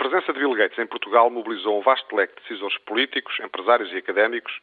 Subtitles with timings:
[0.00, 3.98] presença de Bill Gates em Portugal mobilizou um vasto leque de decisores políticos, empresários e
[3.98, 4.58] académicos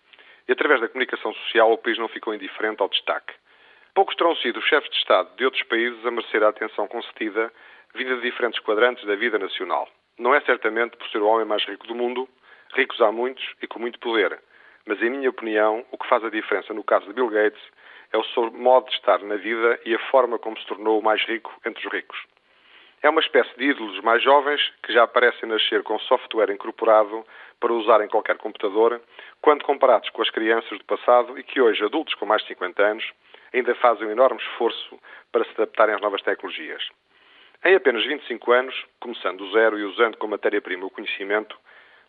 [0.48, 3.36] e, através da comunicação social, o país não ficou indiferente ao destaque.
[3.94, 7.54] Poucos terão sido os chefes de Estado de outros países a merecer a atenção concedida
[7.94, 9.88] vinda de diferentes quadrantes da vida nacional.
[10.18, 12.28] Não é certamente por ser o homem mais rico do mundo,
[12.74, 14.42] ricos há muitos e com muito poder,
[14.88, 17.62] mas, em minha opinião, o que faz a diferença no caso de Bill Gates
[18.12, 21.04] é o seu modo de estar na vida e a forma como se tornou o
[21.04, 22.18] mais rico entre os ricos.
[23.02, 27.24] É uma espécie de ídolos mais jovens que já parecem nascer com software incorporado
[27.60, 29.00] para usar em qualquer computador,
[29.40, 32.82] quando comparados com as crianças do passado e que hoje, adultos com mais de 50
[32.82, 33.06] anos,
[33.54, 35.00] ainda fazem um enorme esforço
[35.32, 36.84] para se adaptarem às novas tecnologias.
[37.64, 41.56] Em apenas 25 anos, começando do zero e usando como matéria-prima o conhecimento,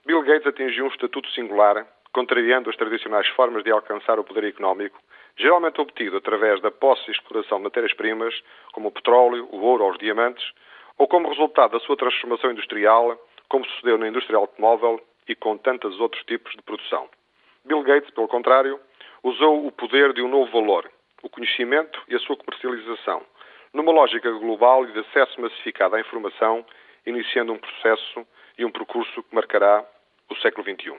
[0.06, 4.98] Bill Gates atingiu um estatuto singular, contrariando as tradicionais formas de alcançar o poder económico,
[5.36, 8.34] geralmente obtido através da posse e exploração de matérias-primas,
[8.72, 10.44] como o petróleo, o ouro ou os diamantes,
[10.98, 13.16] ou como resultado da sua transformação industrial,
[13.48, 17.08] como sucedeu na indústria automóvel e com tantos outros tipos de produção.
[17.64, 18.80] Bill Gates, pelo contrário,
[19.22, 20.90] usou o poder de um novo valor,
[21.22, 23.22] o conhecimento e a sua comercialização,
[23.72, 26.64] numa lógica global e de acesso massificado à informação,
[27.06, 28.26] iniciando um processo
[28.58, 29.84] e um percurso que marcará
[30.28, 30.96] o século XXI.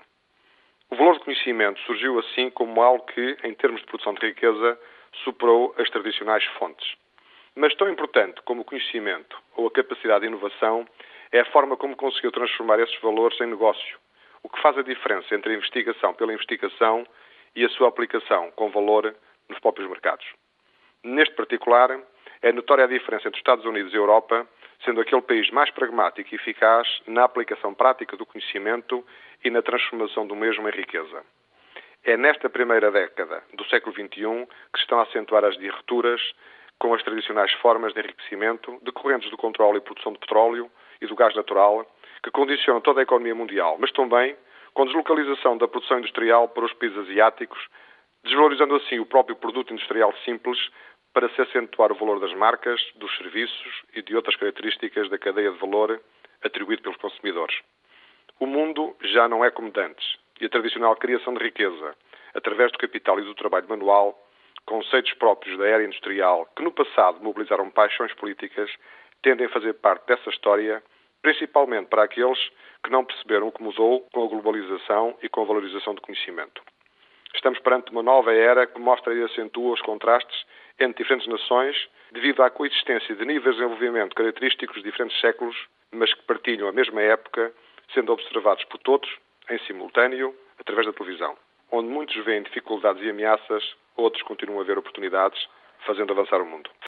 [0.89, 4.79] O valor do conhecimento surgiu assim como algo que, em termos de produção de riqueza,
[5.23, 6.95] superou as tradicionais fontes.
[7.55, 10.87] Mas tão importante como o conhecimento ou a capacidade de inovação
[11.31, 13.99] é a forma como conseguiu transformar esses valores em negócio,
[14.43, 17.05] o que faz a diferença entre a investigação pela investigação
[17.55, 19.15] e a sua aplicação com valor
[19.47, 20.25] nos próprios mercados.
[21.03, 21.99] Neste particular,
[22.41, 24.47] é notória a diferença entre os Estados Unidos e a Europa,
[24.83, 29.05] sendo aquele país mais pragmático e eficaz na aplicação prática do conhecimento
[29.43, 31.23] e na transformação do mesmo em riqueza.
[32.03, 36.21] É nesta primeira década do século XXI que se estão a acentuar as dirreturas
[36.79, 41.15] com as tradicionais formas de enriquecimento decorrentes do controle e produção de petróleo e do
[41.15, 41.85] gás natural,
[42.23, 44.35] que condicionam toda a economia mundial, mas também
[44.73, 47.59] com deslocalização da produção industrial para os países asiáticos,
[48.23, 50.57] desvalorizando assim o próprio produto industrial simples
[51.13, 55.51] para se acentuar o valor das marcas, dos serviços e de outras características da cadeia
[55.51, 55.99] de valor
[56.43, 57.59] atribuído pelos consumidores.
[58.39, 61.95] O mundo já não é como antes e a tradicional criação de riqueza,
[62.33, 64.17] através do capital e do trabalho manual,
[64.69, 68.71] conceitos próprios da era industrial que no passado mobilizaram paixões políticas,
[69.23, 70.81] tendem a fazer parte dessa história,
[71.23, 72.39] principalmente para aqueles
[72.83, 76.61] que não perceberam o que mudou com a globalização e com a valorização do conhecimento.
[77.33, 80.45] Estamos perante uma nova era que mostra e acentua os contrastes
[80.79, 81.75] entre diferentes nações
[82.11, 85.55] devido à coexistência de níveis de desenvolvimento característicos de diferentes séculos,
[85.91, 87.51] mas que partilham a mesma época,
[87.93, 89.09] sendo observados por todos,
[89.49, 91.35] em simultâneo, através da televisão,
[91.71, 93.63] onde muitos veem dificuldades e ameaças
[94.01, 95.47] outros continuam a ver oportunidades,
[95.85, 96.69] fazendo avançar o mundo.